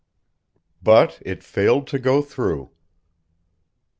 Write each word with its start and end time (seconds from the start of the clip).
But 0.81 1.21
it 1.23 1.43
failed 1.43 1.85
to 1.89 1.99
go 1.99 2.23
through. 2.23 2.71